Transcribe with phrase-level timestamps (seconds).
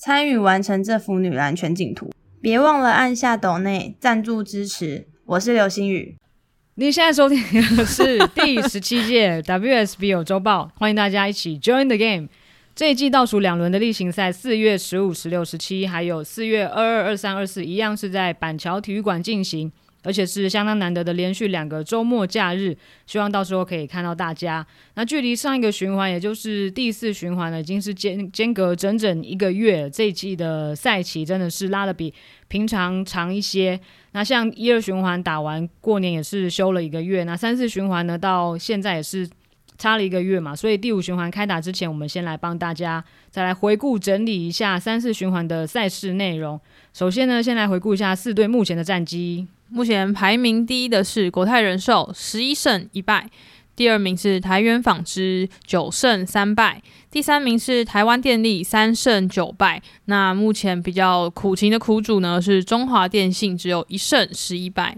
[0.00, 2.08] 参与完成这幅女篮全景图。
[2.40, 5.08] 别忘了按下抖内赞助支持。
[5.26, 6.14] 我是流星雨。
[6.76, 7.36] 你现在收听
[7.76, 12.28] 的是第十七届 WSBO 周报，欢迎大家一起 join the game。
[12.76, 22.76] 这一季倒数两轮的例行赛，四月十五、十六、十七，还有四月二二、二三、二四，一样是在板桥体育馆进行，而且是相当难得的连续两个周末假日。
[23.06, 24.66] 希望到时候可以看到大家。
[24.94, 29.88] 那距离上一个循环，也就是第四循环呢，已经是间间隔整整一个月。
[29.90, 32.12] 这一季的赛期真的是拉的比
[32.48, 33.78] 平常长一些。
[34.12, 39.28] 那像一二循环打完过年也是休了一个月，那三四循环呢到现在也是
[39.76, 46.58] 差了一个月嘛，所以第五循环开打之前，我们先来帮大家再来回顾整理一下三四循环的赛事内容。
[46.92, 49.46] 首先呢，先来回顾一下四队目前的战绩。
[49.70, 53.26] 目前排名第一的是国泰人寿，十一胜一败；
[53.76, 56.80] 第二名是台源纺织，九胜三败；
[57.10, 59.82] 第三名是台湾电力，三胜九败。
[60.06, 64.96] 那目前比较苦情的苦主呢是中华电信，只有一胜十一败。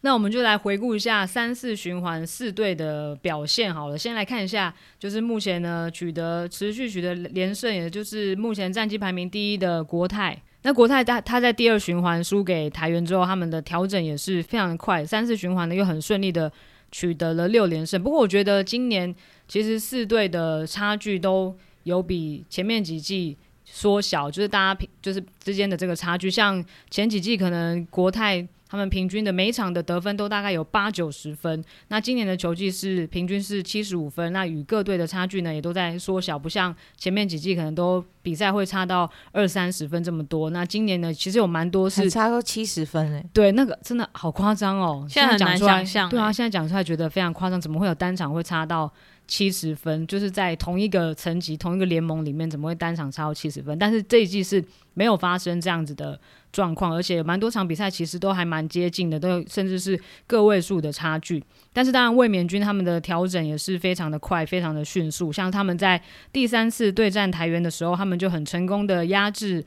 [0.00, 3.96] 那我们就来回顾一下三四循环四队的表现好了。
[3.96, 10.42] 先来看一下，就是目前呢取得持续取得连胜，也就是目前战绩排名第一的国泰。
[10.64, 16.50] 那国泰他他在第二循环输给台元之后，他们的调整也是非常快，三四循环呢又很顺利的
[16.90, 18.02] 取得了六连胜。
[18.02, 19.14] 不过我觉得今年
[19.46, 28.48] 其实四队的差距都有比前面几季缩小，就是大家平就是之间的这个差距，像前几季可能国泰。
[28.68, 40.50] 他们平均的每场的得分都大概有八九十分，那今年的球季是平均是七十五分，那与各队的差距呢也都在缩小，不像前面几季可能都比赛会差到二三十分这么多。
[40.50, 48.92] 那今年呢，其实有蛮多是差到七十分哎，对，那个真的好夸张哦，现在很难想象，对啊，现在讲出来觉得非常夸张，怎么会有单场会差到？
[49.26, 53.78] 七十分，就是在同一个层级、同一个联盟里面，怎么会单场超七十分？
[53.78, 56.20] 但是这一季是没有发生这样子的
[56.54, 61.42] 状况，而且蛮多场比赛其实都还蛮接近的，都甚至是个位数的差距。
[61.72, 65.32] 但是当然，卫冕军他们的调整也是非常的快、非常的迅速。
[65.32, 66.00] 像他们在
[66.32, 69.64] 第三次对战台元的时候，他们就很成功的压制，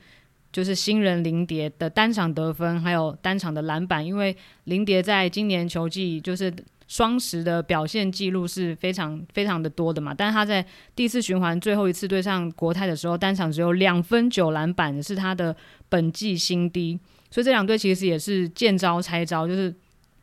[0.50, 4.34] 就是新人林蝶的单场得分，还有单场的篮板，因为
[4.64, 6.50] 林蝶在今年球季就是。
[6.88, 10.66] 双十的表现记录是非常非常的多的嘛，但是他在
[10.96, 15.54] 第四循环最后一次对上国泰的时候，单场只有两分九篮板，是他的
[15.88, 16.98] 本季新低，
[17.30, 19.72] 所以这两队其实也是见招拆招，就是。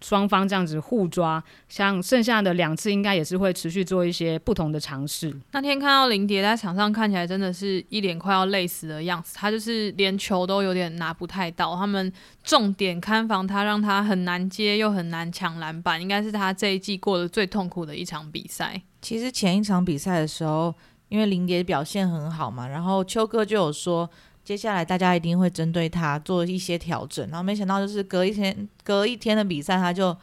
[0.06, 5.36] 双方这样子互抓，像剩下的两次应该也是会持续做一些不同的尝试。
[5.52, 12.14] 那天看到林蝶在场上看起来真的是一脸快要累死的样子，他就是连球都有点拿不太到，他们
[12.44, 18.80] 重点看防他，让他很难接又很难抢篮板，应该是他这一季过得最痛苦的一场比赛。
[19.02, 20.72] 其实前一场比赛的时候，
[21.10, 24.08] 因为林蝶表现很好嘛，然后秋哥就有说。
[24.46, 30.16] 接下来大家一定会针对他做一些调整，然后没想到就是隔一天隔一天的比赛他就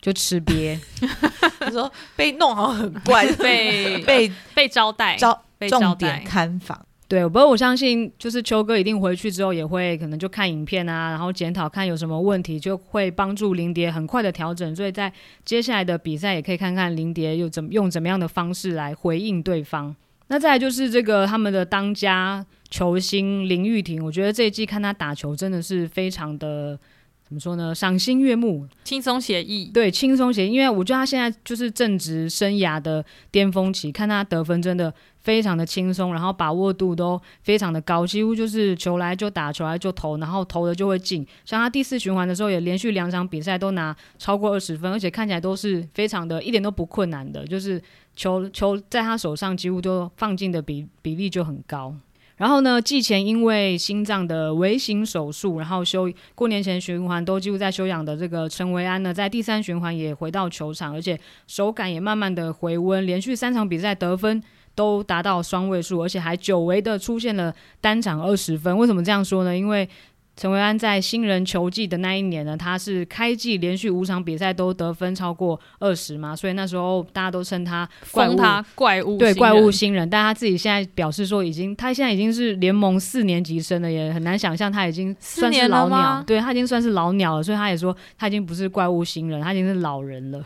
[0.00, 0.76] 就吃瘪，
[1.60, 6.84] 他说被弄好很怪， 被 被被招待招重点看房。
[7.06, 14.76] 对，不过我相信就是秋哥一定回去之后也会可能就看影片啊，然后检讨看有什么问题，就会帮助林蝶很快的调整。
[14.76, 15.12] 所以在
[15.44, 19.94] 接下来的比赛也可以看看林蝶又怎么用怎么样的方式来回应对方。
[20.28, 26.78] 那再来就是这个他们的当家球星林玉婷，我觉得这一季看他打球真的是非常的
[27.24, 27.74] 怎么说呢？
[27.74, 29.66] 赏心悦目，轻松写意。
[29.66, 41.26] 对，轻松写意，因为我觉得他现在就是正值生涯的巅峰期，看他得分真的非常的轻松，然后把握度都非常的高，几乎就是球来就打，球来就投，然后投的就会进。
[41.44, 47.82] 像他第四循环的时候，也连续两场比赛都拿超过二十分，而且看起来都是非常的一点都不困难的，就是。
[48.16, 51.94] 球球在他手上几乎都放进的比比例就很高。
[52.40, 64.42] 然后呢，季前因为心脏的微型手术，然后休过年前循环都几乎在休养的这个陈维安呢，在第三循环也回到球场，而且手感也慢慢的回温，连续三场比赛得分
[64.74, 68.74] 都达到双位数，而且还久违的出现了单场二十分。
[68.78, 69.54] 为什么这样说呢？
[69.54, 69.86] 因为
[70.36, 79.70] 陈维安在新人球季的那一年呢，他是开季连续五场比赛都得分超过二十嘛，所以那时候大家都称他怪物他怪物，对怪物。
[79.70, 90.44] 新人，但他自己现在表示说，已经他现在已经是联盟四年级生了，也很难想象他已经算是老鸟吗，对他已经算是老鸟了，所以他也说他已经不是怪物新人，他已经是老人了。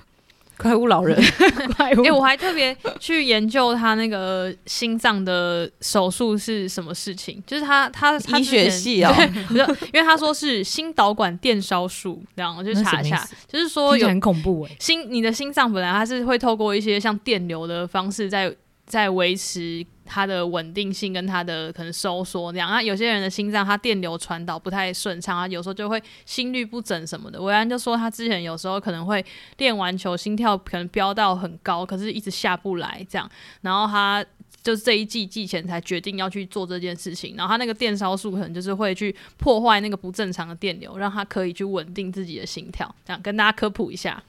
[0.57, 1.21] 怪物老人，
[1.77, 2.03] 怪物。
[2.05, 9.13] 哎、我还特别去研究他那个心脏的手术是什么事情，就是他他他医学系哦，
[9.49, 9.61] 不是，
[9.93, 18.55] 因为他说是心导管电烧术，这样我去查一下就是说有很恐怖哎、心你的心脏本来它是会透过一些像电流的方式在
[18.87, 22.71] 在维持它的稳定性跟它的可能收缩这样。
[22.71, 27.41] 那有些人的心脏它电流传导不太顺畅，他有时候就会心律不整什么的。
[27.41, 29.25] 维安就说他之前有时候可能会
[29.59, 33.31] 练完球心跳可能飙到很高，可是一直下不来这样，
[33.63, 34.25] 然后他。
[34.63, 42.95] 就是这一季季前才决定要去做这件事情，然后他那个电烧术可能就是会去破坏那个不正常的电流，让他可以去稳定自己的心跳。
[43.05, 44.23] 这样跟大家科普一下。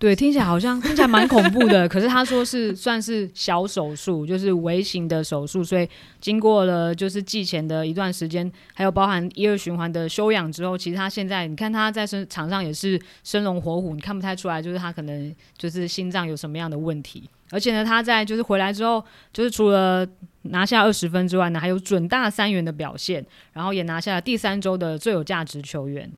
[0.00, 1.86] 对，听起来好像听起来蛮恐怖的。
[1.86, 5.86] 可是他说是算是小手术，就是微型的手术，所以
[6.18, 17.28] 经过了就是季前的一段时间，还有包含一二循环的休养之后，其实他现在你看他在身场上也是生龙活虎，你看不太出来，就是他可能就是心脏有什么样的问题。
[17.50, 19.04] 而且呢，他在就是回来之后，
[19.34, 20.08] 就是除了
[20.44, 26.10] 拿下二十分之外呢，还有准大三元的表现，然后也拿下了第三周的最有价值球员。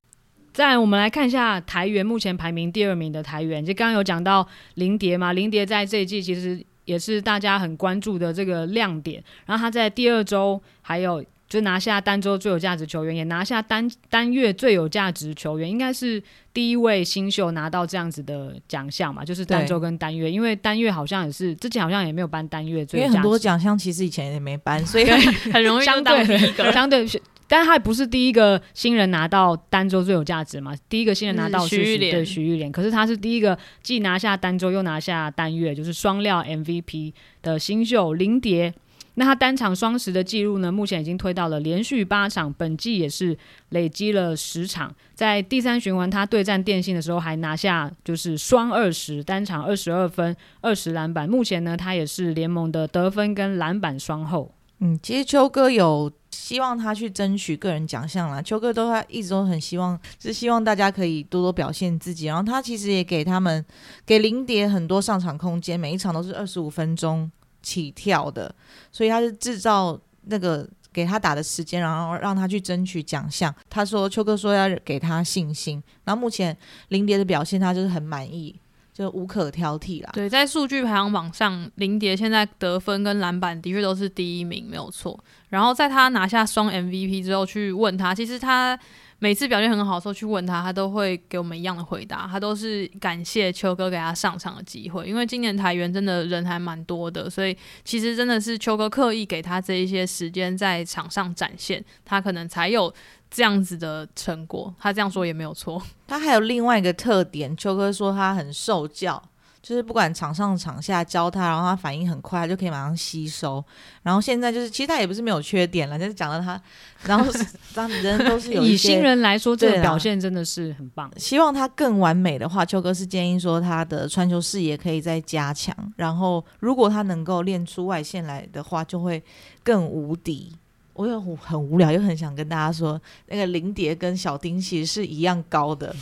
[0.52, 9.22] 再，我们来看一下台元目前排名第二名的台元，就刚刚有讲到林蝶嘛，林蝶在这一季其实也是大家很关注的这个亮点。
[9.46, 16.22] 然后他在第二周还有就拿下单周最有价值球员，也拿下单单月最有价值球员，应该是
[16.54, 25.04] 第一位新秀拿到这样子的奖项嘛，就是单周跟单月，因为单月好像也是之前好像也没有颁单月最因为有价值，很多奖项其实以前也没颁，所以
[25.52, 26.72] 很容易就相当一个。
[26.72, 27.20] 相对是，
[27.52, 37.12] 但他也不是第一个新人拿到单周最有价值嘛，第一个新人拿到徐玉莲对徐玉莲，可是他是第一个既拿下单周又拿下单月，就是双料 MVP
[37.42, 38.72] 的新秀林蝶。
[39.16, 43.36] 那他单场双十的记录呢，目前已经推到了连续八场，本季也是
[43.68, 44.90] 累积了十场。
[45.14, 51.28] 在第三循环他对战电信的时候，还拿下就是双二十，单场二十二分、二十篮板。
[51.28, 54.54] 目前呢，他也是联盟的得分跟篮板双后。
[54.80, 56.10] 嗯，其实秋哥有
[56.52, 58.42] 希望他去争取个人奖项啦。
[58.42, 62.26] 秋哥都他一直都很希望，是希望大家可以多多表现自己。
[62.26, 63.64] 然后他其实也给他们
[64.04, 67.32] 给林蝶很多上场空间，每一场都是二十五分钟
[67.62, 68.54] 起跳的，
[68.90, 73.54] 所以他是制造那个给他打的时间，然后让他去争取奖项。
[73.70, 76.54] 他说秋哥说要给他信心，然后目前
[76.88, 78.54] 林蝶的表现他就是很满意，
[78.92, 80.10] 就无可挑剔啦。
[80.12, 85.18] 对，在数据排行榜上，林蝶现在得分跟篮板的确都是第一名，没有错。
[85.48, 88.78] 然后在他拿下双 MVP 之后，去问他，其实他
[89.22, 95.06] 每次表现很好的时候去问他，他都会给我们一样的回答，他都是感谢秋哥给他上场的机会。
[95.06, 102.92] 因为今年台元真的人还蛮多的，所以其实真的是秋哥刻意给他这一些时间在场上展现，他可能才有
[103.30, 104.74] 这样子的成果。
[104.80, 105.80] 他这样说也没有错。
[106.08, 109.22] 他还有另外一个特点，秋哥说他很受教，
[109.62, 113.64] 就是不管场上场下教他，然后他反应很快，就可以马上吸收。
[114.02, 116.60] 然后现在就是，其实他也不是没有缺点了，就是讲到他，
[117.04, 119.00] 然后是 当人都是有以新。
[119.00, 121.08] 人来说，这个表现真的是很棒。
[121.16, 129.22] 希望他更完美的话，秋哥是建议说他的传球视野可以再加强，然后如果他能够练出外线来的话，就会
[129.62, 130.52] 更无敌。
[130.94, 135.94] 我又很无聊，又很想跟大家说，那个林蝶跟小丁其实是一样高的，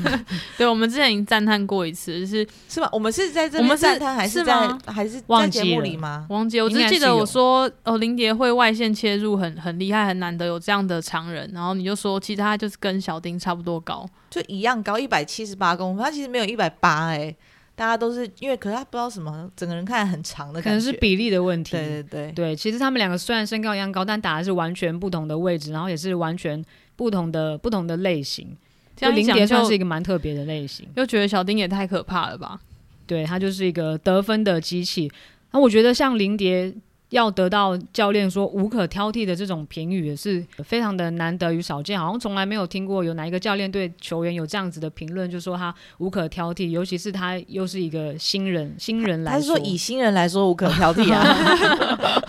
[0.56, 2.88] 对，我们之前已经赞叹过一次，就是 是吧？
[2.92, 6.26] 我们是在这我们是边赞叹，还是在吗还是在节目里吗？
[6.30, 11.50] 忘记，我只记得我说哦，林蝶会外线切入很很厉害，很难得有这样的常人。
[11.52, 14.08] 然后你就说，其实他就是跟小丁差不多高。
[14.30, 17.34] 就一样高，一百七十八公分，他其实没有一百八哎，
[17.78, 21.76] 大家都是因为，可是他不知道什么，整个人看起来很长的可，能是比例的问题。
[21.76, 26.60] 对对对，对其实他们两个虽然身高一样高，但打的是完全不同的位置，然后也是完全
[26.96, 28.56] 不同的不同的类型。
[28.96, 32.58] 这样一讲林蝶算是一个蛮特别的类型，又觉得小丁也太可怕了吧？
[33.06, 35.08] 对他就是一个得分的机器。
[35.52, 36.74] 那我觉得像林蝶
[37.10, 51.24] 要得到教练说无可挑剔的这种评语，也是非常的难得与少见，好像从来没有听过有哪一个教练对球员有这样子的评论，就说他无可挑剔，尤其是他又是一个新人， 新人来他是说以新人来说无可挑剔啊，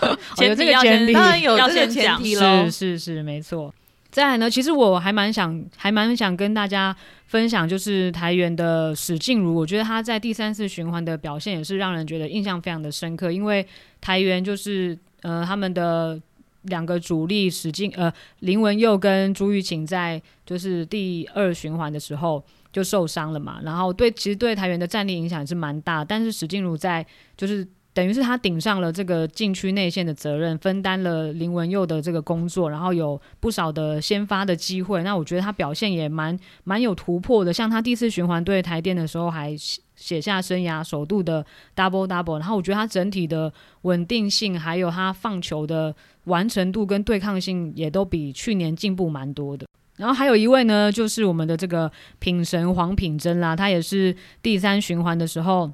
[0.38, 2.70] 哦有这个前提当然有这个要先前提喽是。
[2.70, 3.72] 是是，没错。
[4.10, 6.94] 再来呢，其实我还蛮想，还蛮想跟大家
[7.26, 13.64] 分享，就是台元的史静茹，我觉得她在第三次循环的表现也是让人觉得印象非常的深刻，因为
[14.00, 16.20] 台元就是呃他们的
[16.62, 27.66] 两个主力史进呃林文佑跟朱玉琴在就是第二循环的时候就受伤了嘛，然后对其实对台元的战力影响也是蛮大，但是史进如在就是。
[28.00, 35.02] 等于是他顶上了这个禁区内线的责任，分担了林文佑的这个工作，然后有不少的先发的机会。
[35.02, 39.54] 那我觉得他表现也蛮蛮有突破的，像他第四循环对台电的时候还
[39.94, 41.44] 写下生涯首度的
[41.76, 42.38] double double。
[42.38, 43.52] 然后我觉得他整体的
[43.82, 49.66] 稳定性，还有他放球的完成度跟对抗性，也都比去年进步蛮多的。
[49.98, 55.70] 然后还有一位呢，就是我们的这个品神黄品珍啦，他也是第三循环的时候。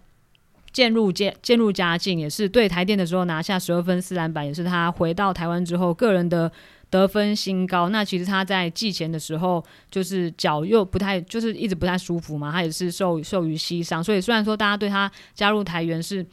[0.77, 6.53] 渐入渐渐入佳境，也是对台电的时候拿下十二分四篮板，也是他回到台湾之后个人的
[6.91, 7.89] 得分新高。
[7.89, 16.27] 那其实他在季前的时候，就是脚又不太，就是一直不太舒服嘛，他也是受受于膝伤，所以虽然说大家对他加入台元是。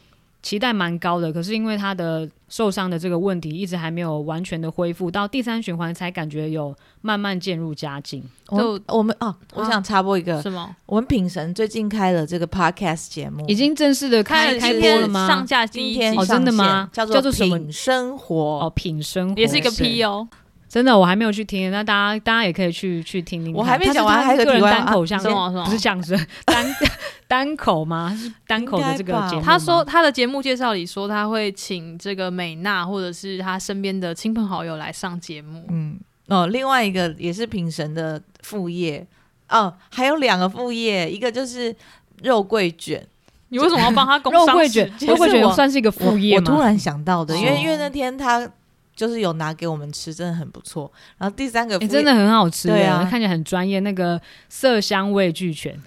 [0.43, 8.21] 期待蛮高的，可是因为他的受伤的这个问题一直还没有完全的恢复，到第三循环才感觉有慢慢渐入佳境。
[8.51, 10.75] 就我们哦，我想插播一个，什么？
[10.85, 15.27] 我们品神最近开了这个 podcast 节目，已经正式的开开播了吗？
[15.27, 16.89] 上架今天哦，真的吗？
[16.91, 17.57] 叫做什么？
[17.57, 20.27] 品生活哦，品生活也是一个 P 哦。
[20.73, 23.53] 真的，我还没有去听，那大家大家也可以去去听听。
[23.53, 25.31] 我还没讲完，还有个人单口相声，
[25.63, 26.65] 不是相声单
[27.29, 28.17] 单口吗？
[28.19, 29.41] 是单口的这个节目。
[29.43, 35.63] 他说他的节目介绍里说他会请这个美娜或者是他身边的亲朋好友来上节目。
[35.69, 39.05] 嗯哦，另外一个也是品神的副业
[39.49, 41.75] 哦，还有两个副业，一个就是
[42.23, 43.05] 肉桂卷。
[43.49, 44.91] 你为什么要帮他工肉桂卷？
[45.01, 46.43] 肉桂卷算是一个副业吗？
[46.43, 48.49] 我突然想到的，因为因为那天他。
[48.95, 50.91] 就是有拿给我们吃，真的很不错。
[51.17, 55.77] 然后第三个，真的很好吃，对啊，看起来很专业，那个色香味俱全，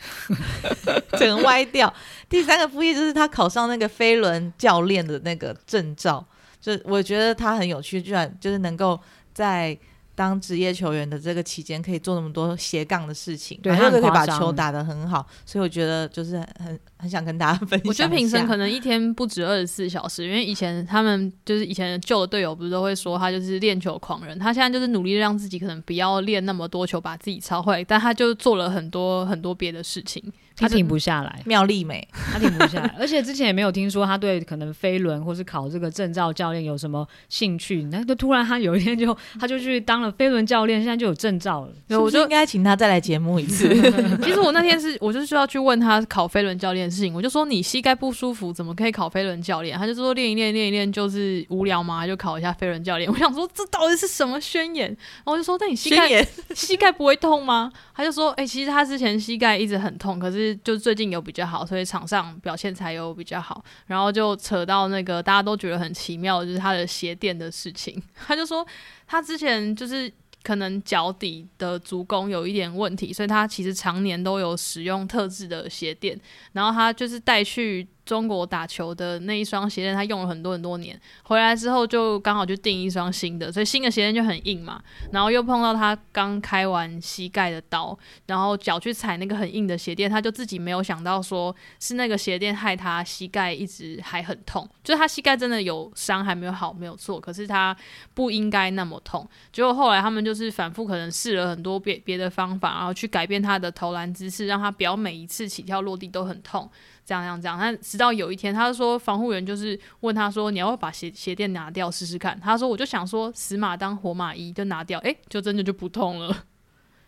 [1.18, 1.92] 整个歪掉。
[2.28, 6.24] 第三个副业就是他考上那个飞轮教练的那个证照，
[6.60, 9.00] 就我觉得他很有趣，居然就是能够
[9.32, 9.76] 在。
[10.16, 17.82] 当职业球员的这个期间，可以做那么多斜杠的事情，对，他可以把球打得很好，所以我觉得就是很很想跟大家分享。
[17.84, 30.32] 我觉得平生可能一天不止二十四小时，因为以前他们就是以前旧的队友不是都会说他就是练球狂人，他现在就是努力让自己可能不要练那么多球，把自己超坏，但他就做了很多很多别的事情。
[30.56, 43.68] 他停不下来，妙丽美，他停不下来，而且之前也没有听说他对可能飞轮或是考这个证照教练有什么兴趣，那就突然他有一天就他就去当了飞轮教练，现在就有证照了，我就应该请他再来节目一次。
[44.22, 49.78] 其实我那天是我就是要去问他考飞轮教练的事情，我就说你膝盖不舒服，怎么可以考飞轮教练？
[49.78, 53.08] 他就说练一练练一练就是无聊嘛，就考一下飞轮教练。
[53.12, 54.88] 我想说这到底是什么宣言？
[54.88, 57.70] 然后我就说那你膝盖膝盖不会痛吗？
[57.94, 61.26] 他就说哎，其实他之前膝盖一直很痛，可是就最近有。
[61.26, 63.64] 比较好，所以场上表现才有比较好。
[63.86, 68.00] 然后就扯到那个大家都觉得很奇妙，就是他的鞋垫的事情。
[68.14, 68.64] 他就说
[69.08, 70.08] 他之前就是
[70.44, 76.16] 可能脚底的足弓有一点问题，所以他其实常年都有使用特制的鞋垫。
[76.52, 77.84] 然后他就是带去。
[78.06, 84.80] 中国打球的那一双鞋垫，他用了很多很多年，回来之后就刚好就订一双新的，所以新的鞋垫就很硬嘛。
[85.10, 97.76] 然后又碰到他刚开完膝盖的刀，然后脚去踩那个很硬的鞋垫，他就自己没有想到说是那个鞋垫害他膝盖一直还很痛，就是他膝盖真的有伤还没有好，没有错，可是他
[98.14, 99.28] 不应该那么痛。
[99.52, 106.70] 结果后来他们就是反复可能试了很多别别的方法，然后去改变他的投篮姿势，让他不要每一次起跳落地都很痛。
[107.06, 116.44] 这样这样这样，但直到有一天，他说防护员就是问他说：“你要不要把鞋鞋垫拿掉试试看？”他说：“我就想说死马当活马医，就拿掉，哎，就真的就不痛了。”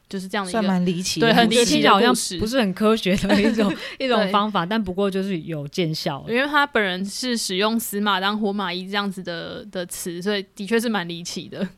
[0.08, 6.24] 就是这样的一个，算蛮离奇，对，很离奇，好像不是很科学的一种 一种方法，但不过就是有见效。
[6.28, 11.68] 因为他本人是使用“死马当活马医”这样子的的词，所以的确是蛮离奇的。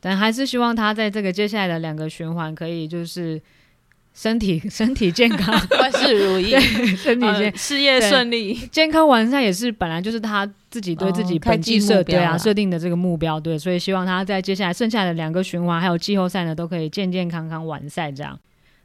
[0.00, 3.40] 但还是希望他在这个接下来的两个循环可以就是。
[4.14, 6.50] 身体 身体健康，万事如意，
[6.96, 18.38] 身体健，事业顺利，健康完善也是本来就是他自己对自己本季设对啊设定的这个目标，对，所以希望他在接下来剩下的两个循环还有季后赛呢，都可以健健康康完赛这样。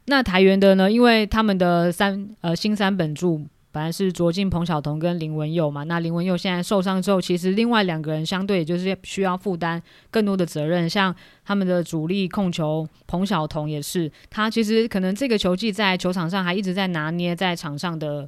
[0.06, 3.46] 那台元的呢，因为他们的三呃新三本柱。
[3.70, 10.88] 本来是卓进、彭晓彤跟林文佑嘛，那林文佑现在受伤之后，其实另外两个人相对就是需要负担更多的责任。
[10.88, 18.26] 像他们的主力控球彭晓彤也是，他其实可能这个球技在球场上还一直在拿捏在场上的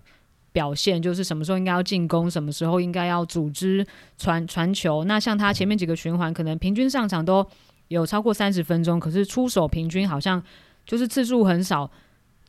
[0.52, 3.87] 表现，就是什么时候应该要进攻，什么时候应该要组织
[4.18, 5.04] 传传球。
[5.04, 7.47] 那像他前面几个循环，可能平均上场都
[7.88, 10.42] 有超过三十分钟，可是出手平均好像
[10.85, 11.90] 就是次数很少。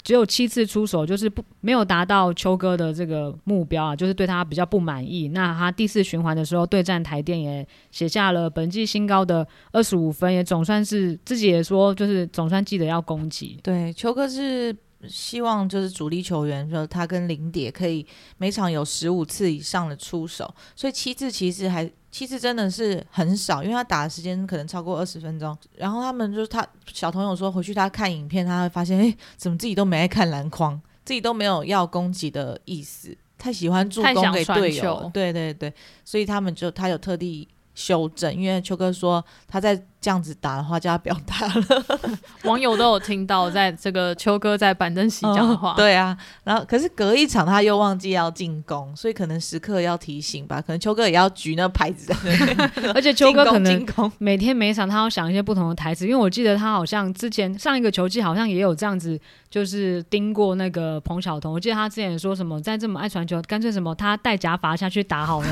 [0.04, 5.28] 只有七次出手，就是不没有达到秋哥的这个目标啊，就是对他比较不满意。
[5.30, 13.60] 那他第四循环的时候对战台电也写下了本季新高的二十五分，也总算是自己也说，就是总算记得要攻击。
[13.62, 14.76] 对，秋哥是
[15.08, 18.06] 希望就是主力球员，说他跟林蝶可以
[18.38, 25.58] 每场有十五次以上的出手，所以七次其实还七次真的是很少，因为他打的时间可能超过二十分钟。
[25.76, 39.84] 然后他们就是他小朋友说回去他看影片，他会发现，哎，怎么自己都没爱看篮筐，自己都没有要攻击的意思，太喜欢助攻给队友，对对对，所以他们就他有特地修正，因为秋哥说他在。
[40.02, 41.86] 这样子打的话，就要表达了。
[42.46, 45.76] 网友都有听到，在这个秋哥在板凳席讲的话。
[45.76, 50.60] 对啊，然后可是隔一场他又忘记要进攻，所以可能时刻要提醒吧。
[50.60, 52.12] 可能秋哥也要举那牌子。
[52.96, 53.86] 而且秋哥可能
[54.18, 59.20] 每天每场他要想一些不同的台词，因为我记得他好像之前上一个球季好像也有这样子，
[59.52, 61.54] 就是盯过那个彭晓彤。
[61.54, 65.48] 我记得他之前说什么，在这么爱传球，干脆什么他带假发下去打好了。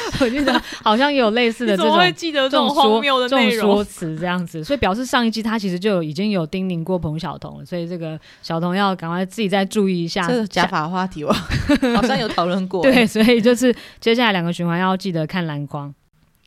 [0.20, 3.74] 我记得好像也有类似的 这种，会记得这种荒谬的内容。
[3.74, 10.26] 说辞这样子，所以表示上一季他其实就已经有叮咛过彭晓彤了，所以这个小彤要赶快自己再注意一下。
[10.26, 11.32] 这是假发话题，我
[11.96, 12.82] 好像有讨论过。
[12.82, 15.94] 对，所以就是接下来两个循环要记得看蓝光。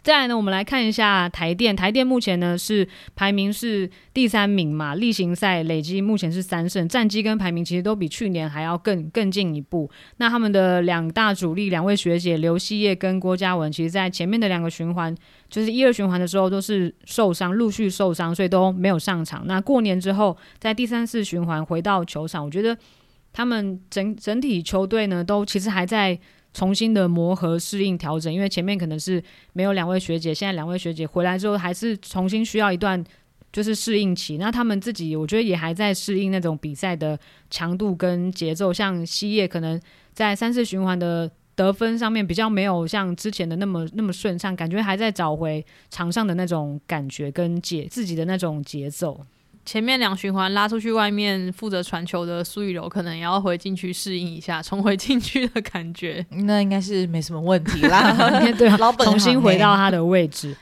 [0.08, 1.76] 再来呢，我们来看一下台电。
[1.76, 9.92] 台电目前呢是排名是第三名嘛，例行赛累积目前是三胜，战绩跟排名其实都比去年还要更更进一步。
[10.16, 15.14] 那他们的两大主力两位学姐刘希叶跟郭嘉文，其实在前面的两个循环，
[15.50, 19.46] 就是一二循环的时候都是受伤，陆续受伤，所以都没有上场。
[19.46, 22.78] 那过年之后，在第三四循环回到球场，我觉得
[23.34, 26.18] 他们整整体球队呢都其实还在。
[26.58, 29.24] 重新的磨合、适应、调整，因为前面可能是
[29.54, 33.04] 没有两位学姐，现在两位学姐回来之后，还是重新需要一段
[33.54, 34.40] 就是适应期。
[34.40, 37.20] 那他们自己，我觉得也还在适应那种比赛的
[37.52, 38.74] 强度跟节奏。
[38.74, 39.80] 像西叶可能
[40.14, 49.24] 在三次循环的得分上面比较没有像之前的那么那么顺畅，感觉还在找回场上的那种感觉跟节自己的那种节奏。
[49.68, 56.26] 前面两循环拉出去外面负责传球的苏雨柔，可能也要回禁区适应一下，重回禁区的感觉。
[56.46, 58.15] 那应该是没什么问题啦，
[58.58, 60.56] 对啊，重新回到他的位置。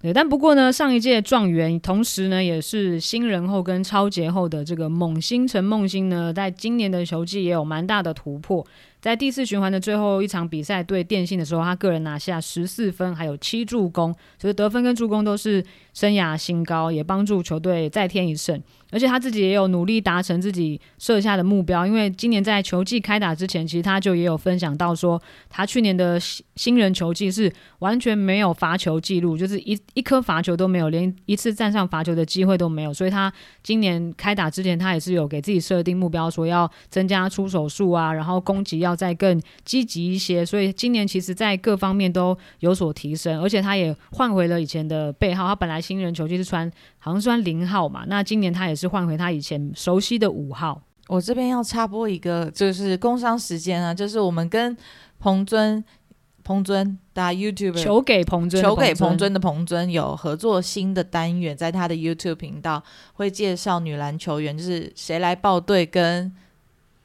[0.00, 8.66] 对，但不过呢，上一届状元，同时呢也是新人后跟超杰后的这个猛星陈梦星呢，在今年的球季也有蛮大的突破。
[9.00, 15.64] 在第四循环的最后一场比赛对电信的时候，他个人拿下十四分，还有七助攻，所以得分跟助攻都是
[15.98, 18.62] 生涯新高，也帮助球队再添一胜。
[18.90, 26.18] 而且他自己也有努力达成自己设下的目标，因为今年在球季开打之前，其实他就也有分享到说，他去年的
[26.56, 32.94] 新人球季是完全没有罚球记录，就是一一颗罚球都没有，连一次站上罚球的机会都没有。
[32.94, 33.30] 所以他
[33.62, 40.46] 今年开打之前，他也是有给自己设定目标，说要增加出手数啊，然后攻击要再更积极一些。
[40.46, 48.78] 所以今年其实在各方面都有所提升，而且他也换回了以前的背号，他本来新人球季是穿好像穿零号嘛，那今年他也。
[48.78, 50.80] 是换回他以前熟悉的五号。
[51.08, 54.76] 我这边要插播一个，就是工商时间啊，就是我们跟
[55.18, 55.82] 彭尊、
[56.44, 62.80] 彭尊打 YouTube，求给彭尊、求给彭尊的彭尊有合作新的单元，在他的 YouTube 频道
[63.14, 66.32] 会介绍女篮球员，就是谁来报队，跟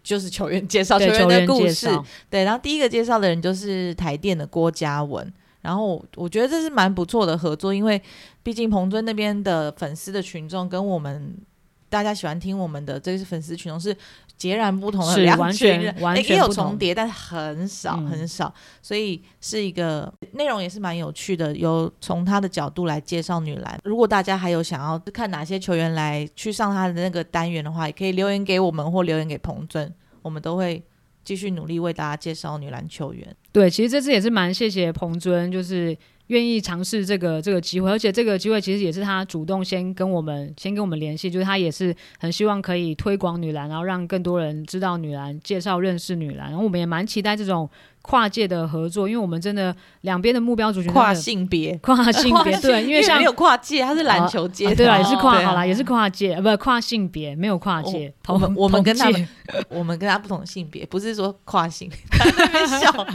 [0.04, 1.90] 就是球员介绍球员的故事。
[2.30, 5.34] 对，然后第一个介绍的人就是台电的郭嘉文。
[5.62, 8.00] 然后我觉得这是蛮不错的合作，因为
[8.44, 11.36] 毕竟彭尊那边的粉丝的群众跟我们。
[11.90, 13.96] 大家喜欢听我们的这些粉丝群众是
[14.36, 15.96] 截然不同的两群人，
[16.28, 18.52] 也有重叠，但是很少很少，
[18.82, 21.56] 所以是一个内容也是蛮有趣的。
[21.56, 23.80] 有从他的角度来介绍女篮。
[23.84, 30.84] 如果大家还有想要看哪些球员来去上他的那个单元的话，也可以留言给我们或留言给彭尊，我们都会
[31.24, 33.36] 继续努力为大家介绍女篮球员。
[33.52, 35.96] 对，其实这次也是蛮谢谢彭尊，就是。
[36.28, 46.50] 愿意尝试这个这个机会，而且这个机会其实也是他主动先跟我们先跟我们联系，就是他也是很希望可以推广女篮，然后让更多人知道女篮，介绍认识女篮。
[46.50, 47.70] 然后我们也蛮期待这种
[48.04, 58.14] 跨界的合作，因为我们真的两边的目标族群跨性别，跨性别对，因为像没有跨界，他是篮球界，对啊，也是跨好啦，也是跨界，不跨性别，没有跨界。
[58.28, 59.28] 我们我们跟他们，
[59.70, 61.90] 我们跟他不同性别，不是说跨性，
[62.82, 63.08] 笑。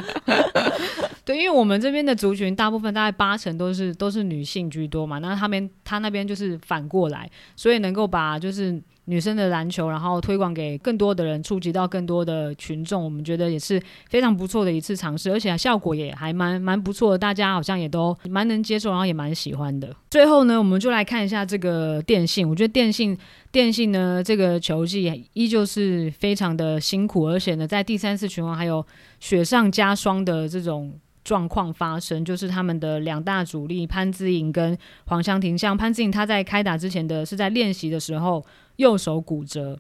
[1.23, 19.97] 对，因为我们这边的族群大部分大概八成都是都是女性居多嘛，那他们他那边就是反过来，所以能够把就是女生的篮球，然后推广给更多的人，触及到更多的群众，我们觉得也是非常不错的一次尝试，而且效果也还蛮蛮不错的，大家好像也都蛮能接受，然后也蛮喜欢的。
[20.11, 23.17] 最后呢，我们就来看一下这个电信，我觉得电信
[23.51, 28.87] 电信呢这个球季依旧是非常的辛苦，而且呢在第三次循环还有
[29.19, 30.93] 雪上加霜的这种。
[31.25, 35.59] 状况发生，就是他们的两大主力潘之颖跟黄湘婷。
[35.59, 38.43] 像潘之颖，她在开打之前的是在练习的时候
[38.79, 39.79] 右手骨折。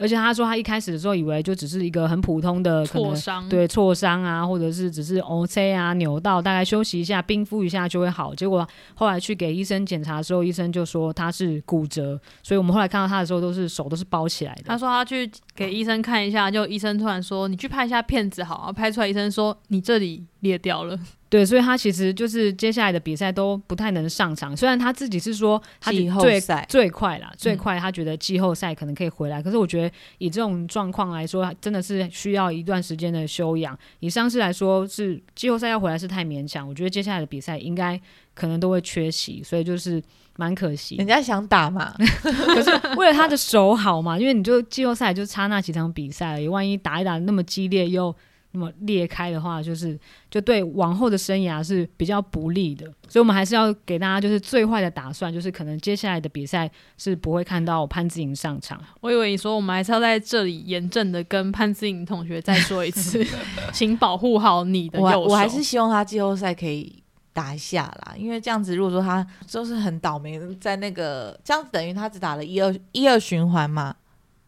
[0.00, 8.32] 而且他说，他一开始的时候以为就只是一个很普通的挫伤，对挫伤啊，或者是只是 O C 啊扭到，大概休息一下、冰敷一下就会好。
[8.32, 14.62] 结果后来去给医生检查的时候，医生就说他是骨折，所以我们后来看到他的时候都是手都是包起来的。
[14.66, 20.96] 他说他去给医生看一下，就医生突然说你去拍一下片子好，拍出来医生说你这里裂掉了。
[21.30, 24.56] 对，所以他其实就是接下来的比赛都不太能上场。
[24.56, 33.78] 虽然他自己是说他最最快啦，最快他觉得季后赛可能可以回来，可是我觉得以这种状况来说，真的是需要一段时间的休养。
[34.00, 36.66] 以伤势来说，是季后赛要回来是太勉强。
[36.66, 38.00] 我觉得接下来的比赛应该
[38.34, 40.02] 可能都会缺席，所以就是
[40.36, 40.96] 蛮可惜。
[40.96, 48.16] 人家想打嘛， 可是为了他的手好嘛，因为你就季后赛就差那几场比赛而已，万一打一打那么激烈又。
[48.52, 49.98] 那么裂开的话，就是
[50.30, 58.82] 就对往后的生涯是比较不利的，所以我们还是要给大家就是最坏的打算，就是可能接下来的比赛是不会看到潘姿颖上场。
[59.02, 63.22] 我以为你说我们还是要在这里严正的跟潘姿颖同学再说一次，
[63.70, 65.20] 请保护好你的右手。
[65.24, 67.02] 我还是希望他季后赛可以
[67.34, 73.94] 打一下啦，因为这样子如果说他就是很倒霉，在那个这样子等于他只打了一二一二循环嘛，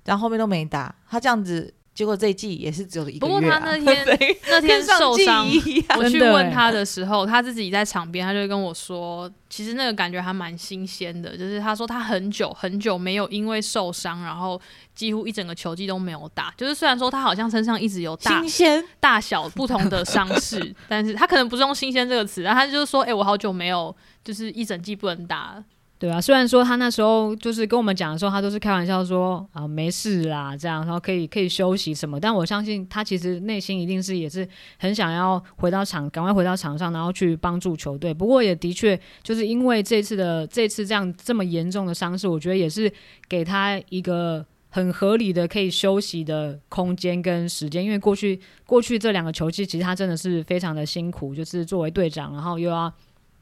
[0.07, 1.75] 然后后面都没打，他这样子。
[2.01, 3.35] 结果这一季也是只有一个月。
[3.35, 4.07] 不过他那 天
[4.49, 5.47] 那天受伤，
[5.99, 11.37] 我去问他的时候，他自己在场边，他就跟我说，其实那个感觉还蛮新鲜的。
[11.37, 14.59] 就是他说他很久很久没有因为受伤，然后
[14.95, 16.51] 几乎一整个球季都没有打。
[16.57, 25.63] 就是虽然说他好像身上一直有大新鲜大小不同的伤势， 但是他可能不是用新鲜这个词，然后他就是说，哎，我好久没有就是一整季不能打。
[26.01, 38.15] 对啊，虽然说他那时候就是跟我们讲的时候，他都是开玩笑说啊没事啦，这样然后可以可以休息什么，但我相信他其实内心一定是也是很想要回到场，赶快回到场上，然后去帮助球队。
[38.15, 42.91] 不过也的确就是因为这次的这次这样这么严重的伤势，我觉得也是
[43.29, 52.91] 给他一个很合理的可以休息的空间跟时间，因为过去过去这两个球季其实他真的是非常的辛苦，就是作为队长，然后又要。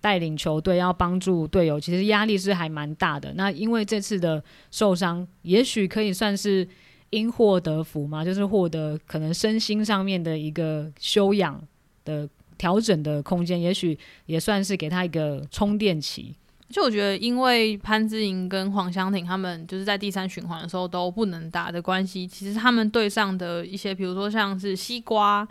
[0.00, 3.32] 带领球队要帮助队友，其实压力是还蛮大的。
[3.34, 6.66] 那因为这次的受伤，也许可以算是
[7.10, 11.60] 因祸得福嘛，就是获得可能身心上面的一个修养
[12.04, 16.34] 的调整的空间，也许也算是给他一个充电期。
[16.70, 25.48] 就我觉得，因为潘之莹跟黄湘婷他们就是在第三循环的时候都不能打的关系，其实他们队上的一些，比如说像是西瓜。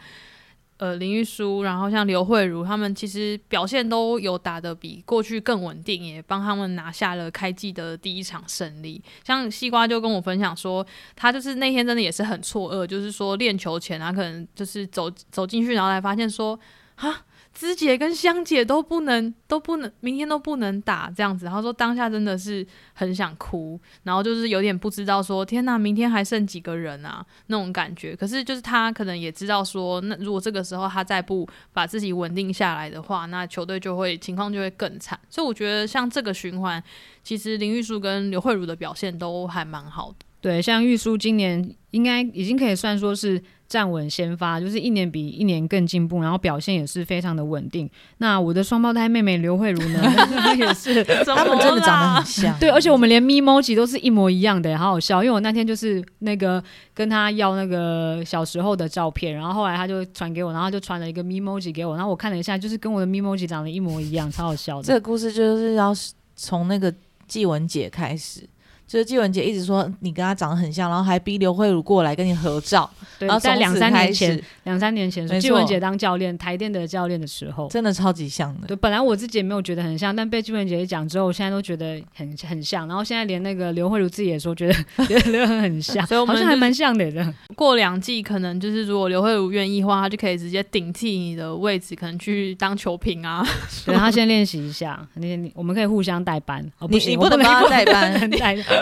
[0.77, 9.01] 呃，林玉书，然后像刘慧茹，他们其实表现都有打得比过去更稳定，也帮他们拿下了开季的第一场胜利。
[9.23, 10.85] 像西瓜就跟我分享说，
[11.15, 16.59] 他就是那天真的也是很错愕，就是说练球前他可能就是走走进去，然后才发现说，
[16.95, 17.25] 啊。
[17.57, 21.47] 芝姐跟香姐都不能，都不能，明天都不能打这样子。
[21.47, 28.15] 他说当下真的是很想哭，然后就是有点不知道说天哪，明天还剩几个人啊那种感觉。
[28.15, 35.19] 可是就是他可能也知道说，那如果这个时候他再不把自己稳定下来的话，那球队就会情况就会更惨。
[35.27, 36.83] 所以我觉得像这个循环，
[37.23, 40.26] 其实林玉树跟刘慧茹的表现都还蛮好的。
[40.41, 43.41] 对，像玉书今年应该已经可以算说是。
[43.69, 47.89] 站稳先发，就是一年比一年更进步，然后表现也是非常的稳定。
[48.19, 50.01] 那我的双胞胎妹妹刘慧茹呢，
[50.57, 52.57] 也是，他们真的长得很像。
[52.59, 55.21] 对，而且我们连咪 j i 都是一模一样的，好好笑。
[55.21, 64.83] 因为我那天就是那个跟他要那个小时候的照片，然后后来他就传给我，然后就传了一个咪 j i 给我，然后我看了一下，就是跟我的咪 j i 长得一模一样，超好笑的。
[64.83, 65.93] 这个故事就是要
[66.37, 66.93] 从那个
[67.27, 68.47] 纪文姐开始。
[68.87, 72.89] 就是纪文杰一直说你跟他长得很像，然后还逼刘慧茹过来跟你合照。
[73.19, 78.67] 然后在两三年前，两三年前，纪文杰当教练，台电的教练的时候，真的超级像的。
[78.67, 82.87] 对，本来我自己也没有觉得很像，但被纪文杰一讲之后，我现在都觉得很很像。
[82.87, 84.73] 然后现在连那个刘慧茹自己也说觉得
[85.05, 87.33] 觉得很像，所以我们好像还蛮像的。
[87.55, 93.45] 过两季可能就是如果刘慧茹愿意的话，他就可以直接顶替你的位置，可能去当球评啊。
[93.85, 96.63] 等他先练习一下，你你我们可以互相代班。
[96.77, 98.29] 哦，不行，你不能帮他 代班。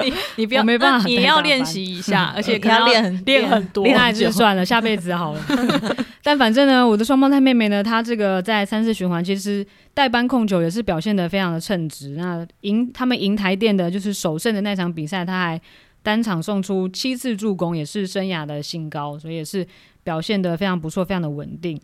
[0.04, 5.42] 你你不要没办法，你要练习一 下，而且要练练很多，练还是算了，下辈子好了。
[6.24, 12.16] 但反正呢，我的双胞胎妹妹呢，她这个在三次循环其实代班控球也是表现的非常的称职。
[12.18, 15.62] 那赢他们赢台电的就是首胜的那场比赛，她还
[16.02, 19.66] 单场送出七次助攻，也是生涯的新高，所以也是
[20.04, 21.80] 表现的非常不错，非常的稳定。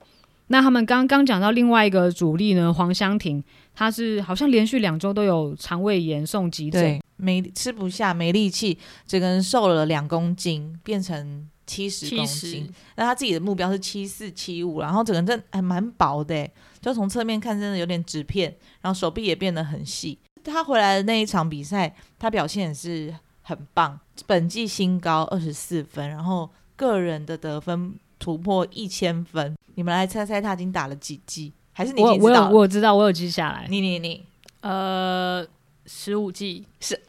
[0.47, 3.41] 那他们刚刚讲到另外一个主力呢，黄湘婷，
[3.73, 12.67] 她是好像连续两周都有肠胃炎送急诊，对，没吃不下，没力气，整个人瘦了两公斤，变成七十公斤。
[12.95, 20.17] 那他自己的目标是七四七五，然后整个人真还蛮薄的欸，就从侧面看真的有点纸片，然后手臂也变得很细。
[20.43, 29.55] 他回来的那一场比赛，他表现也是很棒，本季新高二十四分，然后个人的得分突破一千分。
[29.75, 31.53] 你们来猜猜他已经打了几季？
[31.73, 32.49] 还是你已我我？
[32.49, 33.67] 我有知道，我有记下来。
[33.69, 34.25] 你你你
[34.61, 35.45] 呃，
[35.85, 36.99] 十五季是。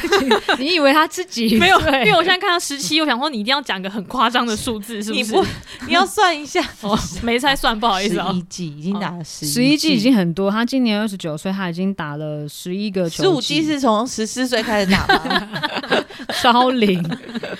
[0.58, 1.56] 你以为他自己？
[1.60, 5.22] 没有，因为我现在看到十七，我想说你一定要讲个很夸张的数字， 是不是？
[5.22, 5.46] 你不
[5.86, 13.62] 你要算一下，哦，没猜算，不好意思啊、十一季已经打了十十一季已经很多，他今年二十九岁，他已经打了十一个球十五季。
[13.62, 15.48] 是从十四岁开始打吗？
[16.40, 17.02] 超龄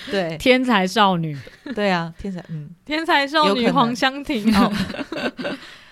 [0.09, 0.37] 对。
[0.37, 1.37] 天才少女，
[1.75, 4.71] 对啊，天才嗯，天才少女黄湘婷，哦。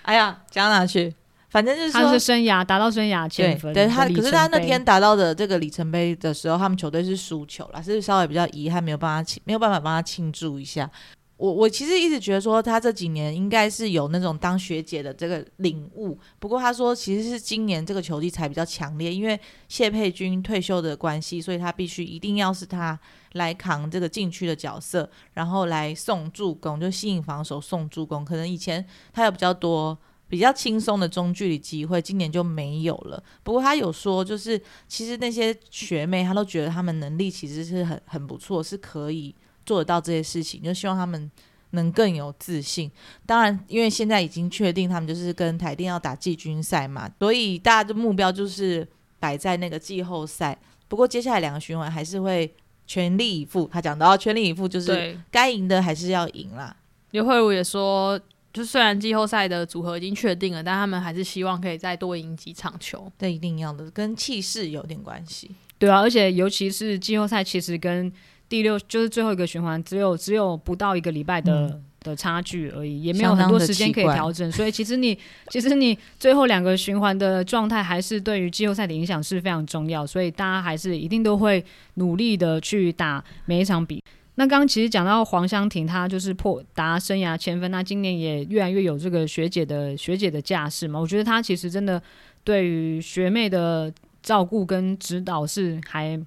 [0.01, 1.13] 哎呀，讲到哪去？
[1.49, 2.19] 反正就是说他是。
[2.19, 10.89] 生涯达到生涯对千分，对，他可是他那天达到的这个里程碑的时候，他们球队是输球了，是稍微比较遗憾，没有帮他庆，没有办法帮他庆祝一下。
[11.37, 16.19] 我我其实一直觉得说，他这几年应该是有那种当学姐的这个领悟。
[16.37, 22.99] 不过他说，其实是今年这个球季才比较强烈，因为谢佩君退休的关系，所以他必须一定要是他
[23.33, 28.25] 来扛这个禁区的角色，然后来送助攻，就吸引防守送助攻。
[28.25, 29.97] 可能以前他有比较多
[30.29, 33.21] 比较轻松的中距离机会，今年就没有了。
[33.43, 41.29] 不过他有说，就是其实那些学妹，她都觉得她们能力其实是很很不错，是可以做得到这些事情，就希望他们
[41.71, 42.91] 能更有自信。
[43.25, 48.87] 当然，因为现在已经确定他们就是跟台电要打季军赛嘛，所以大家的目标就是
[49.19, 50.57] 摆在那个季后赛。
[50.87, 52.51] 不过接下来两个循环还是会
[52.87, 53.69] 全力以赴。
[53.71, 56.75] 他讲到全力以赴，就是，该赢的还是要赢啦。
[57.11, 58.19] 刘慧茹也说，
[58.59, 63.09] 就虽然季后赛的组合已经确定了，但他们还是希望可以再多赢几场球。
[63.17, 65.49] 这一定要的，跟气势有点关系。
[65.77, 68.11] 对啊，而且尤其是季后赛，其实跟
[68.49, 75.17] 第六就是最后一个循环只有只有不到一个礼拜的、嗯的差距而已，也没有很多时间可以调整，所以其实你
[75.49, 81.61] 其实你最后两个循环的状态还是对于季后赛的影响是非常重要，所以大家还是一定都会
[81.95, 84.01] 努力的去打每一场比。
[84.39, 90.97] 那刚刚其实讲到黄湘婷，她就是破达生涯千分，那今年也越来越有这个学姐的学姐的架势嘛。
[90.97, 92.01] 我觉得她其实真的
[92.45, 96.17] 对于学妹的照顾跟指导是还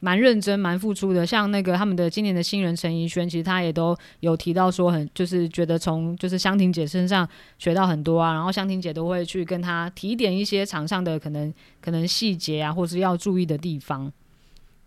[0.00, 1.26] 蛮认真、蛮付出的。
[1.26, 14.10] 像那个他们的今年的新人陈怡萱，其实他也都有提到说很，就是觉得从就是香婷姐身上学到很多啊，然后香婷姐都会去跟他提点一些场上的可能可能细节啊，或是要注意的地方。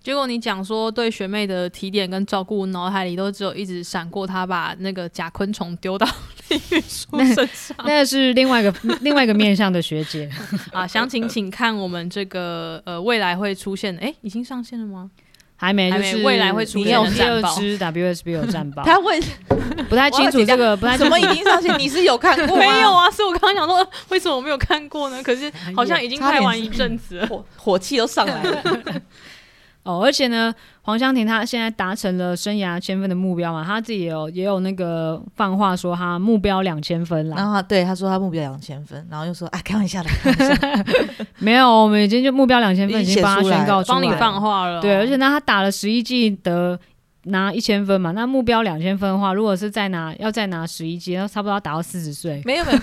[0.06, 6.08] 结果你讲说对学妹的提点跟照顾，脑海里都只有一直闪过她把那个假昆虫丢到
[6.50, 10.30] 林玉书身上那是另外一个 另外一个面向的学姐，
[10.72, 10.86] 啊！
[10.86, 15.10] 详情请看我们这个呃未来会出现，哎，已经上线了吗？
[15.58, 19.20] 还没，就是未来会出你现第二支 WSB 有战报，他问
[19.90, 21.80] 不太清楚这个，不太怎么已经上线？
[21.80, 22.62] 你是有看过吗？
[22.62, 25.24] 没有啊，所以我刚刚想说，呃为什么我没有看过呢？
[25.24, 27.28] 可是好像已经拍完一阵子了。
[27.28, 28.62] 火火气都上来了。
[29.86, 37.38] 哦，而且呢，黄湘婷她现在达成了生涯千分的目标嘛，她自己也有也有那个放话说她目标两千分啦。
[37.38, 40.10] 然后他对她说她目标两千分，然后又说啊开玩笑的，
[41.38, 46.80] 没有，我们已经就目标两千分已已经经帮她宣告出来帮你放话了哦、对，而且呢，她打了十一季得
[47.26, 52.42] 拿一千分嘛，那目标两千分的话，如果是再拿要再拿十一级，那差不多要打到四十岁。
[52.46, 52.80] 没有没有，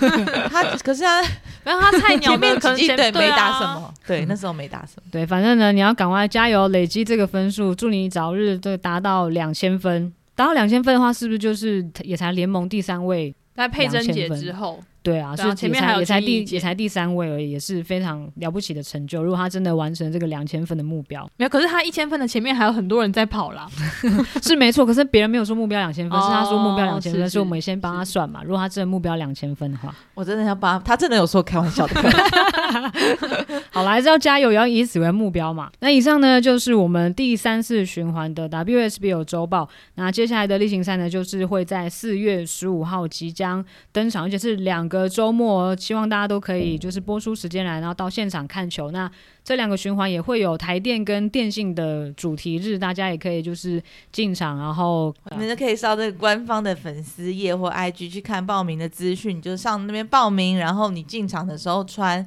[0.49, 1.21] 他可是他
[1.63, 5.03] 没有他菜 鸟前面可能前几季对没打啊什么，对那时候没打什么。
[5.11, 10.11] 对，反正呢，你要赶快加油，累积这个分数，祝你早日这个达到两千分。
[10.35, 13.33] 达到两千分的话，是不是就是也才联盟第三位？
[13.55, 19.21] 在佩珍姐之后，对啊，对啊前面还有才第也才第三位而已，也是非常了不起的成就。
[19.21, 23.67] 如果他真的完成这个两千分的目标，没有，可是他一千分的前面还有很多人在跑啦。
[24.41, 24.85] 是没错。
[24.85, 28.41] 可是别人没有说目标两千分，是他说目标哦两千分，是所以我们先帮他算嘛。
[28.43, 31.95] 如果他真的目标两千分的话，我真的要帮他，他真的有说开玩笑的。
[33.71, 35.69] 好了，还是要加油，也要以此为目标嘛。
[35.79, 39.67] 那以上呢，就是我们第三次循环的 WSBL 周报。
[39.95, 48.91] 那接下来的例行赛呢，就是会在四月十五号即将登场，而且是两个周末，希望大家都可以就是播出时间来，然后到现场看球。
[48.91, 49.09] 那
[49.43, 62.25] 这两个循环也会有台电跟电信的主题日，大家也可以就是进场，然后、你们就可以上这个官方的粉丝页或 IG 去看报名的资讯，你就上那边报名，然后你进场的时候穿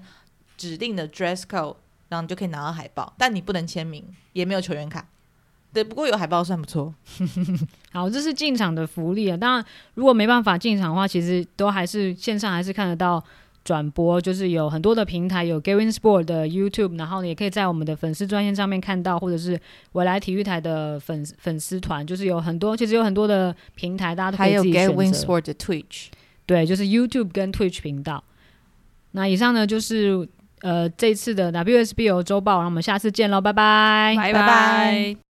[0.56, 1.76] 指定的 dress code，
[2.08, 5.06] 然后你就可以拿到海报，但你不能签名，也没有球员卡。
[5.76, 6.94] 对，不过有海报算不错。
[7.92, 9.36] 好，这是进场的福利啊。
[9.36, 13.22] 当然，如果没办法进场的话，其实都还是线上还是看得到
[13.62, 19.60] 转播，就是有很多的平台，有 Gavin Sport 的 YouTube，然后也可以在我们的粉丝专线上面看到，或者是
[19.92, 25.18] 未来体育台的粉粉丝团，就是有很多，其实有很多的平台，大家都可还有以自己选择。
[25.18, 26.06] Sport 的 Twitch。
[26.46, 28.24] 对，就是 YouTube 跟 Twitch 频道。
[29.10, 30.26] 那以上呢就是
[30.62, 35.25] 呃这次的 WSBO 周报，然后我们下次见喽，拜拜，拜拜拜拜